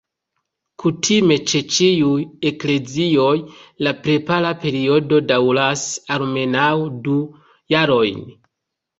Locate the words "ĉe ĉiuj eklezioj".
1.49-3.33